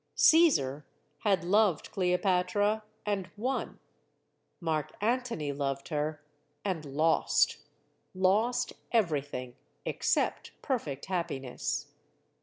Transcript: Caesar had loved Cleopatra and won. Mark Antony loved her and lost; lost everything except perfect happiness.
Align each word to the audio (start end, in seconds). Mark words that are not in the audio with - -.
Caesar 0.15 0.83
had 1.19 1.43
loved 1.43 1.91
Cleopatra 1.91 2.81
and 3.05 3.29
won. 3.37 3.79
Mark 4.59 4.93
Antony 4.99 5.51
loved 5.53 5.89
her 5.89 6.23
and 6.65 6.83
lost; 6.85 7.57
lost 8.15 8.73
everything 8.91 9.55
except 9.85 10.59
perfect 10.63 11.05
happiness. 11.05 11.89